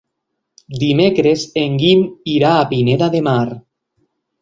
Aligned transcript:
Dimecres 0.83 1.45
en 1.65 1.77
Guim 1.83 2.03
irà 2.39 2.57
a 2.57 2.67
Pineda 2.75 3.15
de 3.19 3.25
Mar. 3.33 3.41